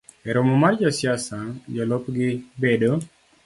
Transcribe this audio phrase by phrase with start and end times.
[0.27, 1.39] E romo mag josiasa,
[1.77, 2.31] jolupgi
[2.65, 2.91] bedo